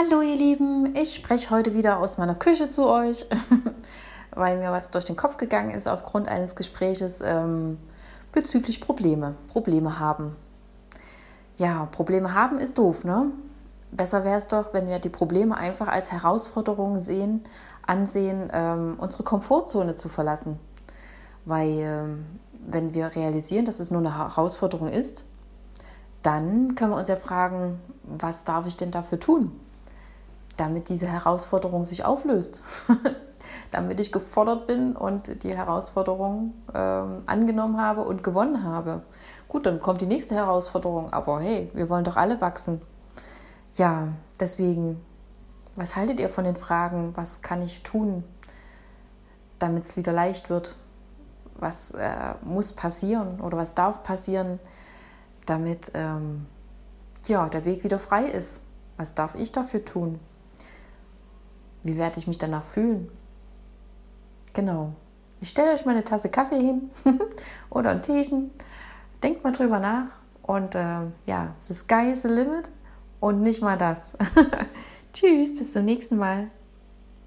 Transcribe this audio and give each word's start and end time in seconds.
Hallo 0.00 0.22
ihr 0.22 0.36
Lieben, 0.36 0.94
ich 0.94 1.12
spreche 1.12 1.50
heute 1.50 1.74
wieder 1.74 1.98
aus 1.98 2.18
meiner 2.18 2.36
Küche 2.36 2.68
zu 2.68 2.86
euch, 2.86 3.26
weil 4.30 4.56
mir 4.56 4.70
was 4.70 4.92
durch 4.92 5.04
den 5.04 5.16
Kopf 5.16 5.38
gegangen 5.38 5.72
ist 5.72 5.88
aufgrund 5.88 6.28
eines 6.28 6.54
Gespräches 6.54 7.20
ähm, 7.20 7.78
bezüglich 8.30 8.80
Probleme. 8.80 9.34
Probleme 9.48 9.98
haben. 9.98 10.36
Ja, 11.56 11.88
Probleme 11.90 12.32
haben 12.32 12.60
ist 12.60 12.78
doof, 12.78 13.02
ne? 13.02 13.32
Besser 13.90 14.22
wäre 14.22 14.38
es 14.38 14.46
doch, 14.46 14.72
wenn 14.72 14.86
wir 14.86 15.00
die 15.00 15.08
Probleme 15.08 15.56
einfach 15.56 15.88
als 15.88 16.12
Herausforderung 16.12 17.00
sehen, 17.00 17.42
ansehen, 17.84 18.50
ähm, 18.52 18.98
unsere 19.00 19.24
Komfortzone 19.24 19.96
zu 19.96 20.08
verlassen. 20.08 20.60
Weil 21.44 21.70
ähm, 21.70 22.26
wenn 22.52 22.94
wir 22.94 23.16
realisieren, 23.16 23.64
dass 23.64 23.80
es 23.80 23.90
nur 23.90 24.00
eine 24.00 24.16
Herausforderung 24.16 24.90
ist, 24.90 25.24
dann 26.22 26.76
können 26.76 26.92
wir 26.92 26.98
uns 26.98 27.08
ja 27.08 27.16
fragen, 27.16 27.80
was 28.04 28.44
darf 28.44 28.64
ich 28.64 28.76
denn 28.76 28.92
dafür 28.92 29.18
tun? 29.18 29.58
Damit 30.58 30.90
diese 30.90 31.06
Herausforderung 31.06 31.84
sich 31.84 32.04
auflöst. 32.04 32.62
damit 33.70 34.00
ich 34.00 34.12
gefordert 34.12 34.66
bin 34.66 34.96
und 34.96 35.42
die 35.42 35.54
Herausforderung 35.54 36.54
ähm, 36.74 37.22
angenommen 37.26 37.80
habe 37.80 38.02
und 38.02 38.22
gewonnen 38.22 38.64
habe. 38.64 39.02
Gut, 39.48 39.66
dann 39.66 39.80
kommt 39.80 40.00
die 40.00 40.06
nächste 40.06 40.34
Herausforderung, 40.34 41.12
aber 41.12 41.40
hey, 41.40 41.70
wir 41.74 41.88
wollen 41.88 42.04
doch 42.04 42.16
alle 42.16 42.40
wachsen. 42.40 42.80
Ja, 43.74 44.08
deswegen, 44.40 45.00
was 45.76 45.96
haltet 45.96 46.20
ihr 46.20 46.28
von 46.28 46.44
den 46.44 46.56
Fragen, 46.56 47.12
was 47.14 47.42
kann 47.42 47.62
ich 47.62 47.82
tun, 47.82 48.24
damit 49.58 49.84
es 49.84 49.96
wieder 49.96 50.12
leicht 50.12 50.50
wird? 50.50 50.76
Was 51.56 51.90
äh, 51.92 52.34
muss 52.42 52.72
passieren 52.72 53.40
oder 53.40 53.58
was 53.58 53.74
darf 53.74 54.02
passieren, 54.02 54.60
damit 55.46 55.90
ähm, 55.94 56.46
ja, 57.26 57.48
der 57.48 57.64
Weg 57.64 57.84
wieder 57.84 57.98
frei 57.98 58.24
ist? 58.26 58.60
Was 58.96 59.14
darf 59.14 59.34
ich 59.34 59.52
dafür 59.52 59.84
tun? 59.84 60.20
Wie 61.82 61.96
werde 61.96 62.18
ich 62.18 62.26
mich 62.26 62.38
danach 62.38 62.64
fühlen? 62.64 63.08
Genau. 64.52 64.92
Ich 65.40 65.50
stelle 65.50 65.72
euch 65.72 65.84
mal 65.84 65.92
eine 65.92 66.04
Tasse 66.04 66.28
Kaffee 66.28 66.60
hin 66.60 66.90
oder 67.70 67.90
ein 67.90 68.02
Teechen. 68.02 68.50
Denkt 69.22 69.44
mal 69.44 69.52
drüber 69.52 69.78
nach. 69.78 70.08
Und 70.42 70.74
äh, 70.74 71.00
ja, 71.26 71.54
the 71.60 71.74
sky 71.74 72.10
is 72.12 72.22
the 72.22 72.28
limit 72.28 72.70
und 73.20 73.42
nicht 73.42 73.62
mal 73.62 73.76
das. 73.76 74.16
Tschüss, 75.12 75.54
bis 75.54 75.72
zum 75.72 75.84
nächsten 75.84 76.16
Mal. 76.16 76.50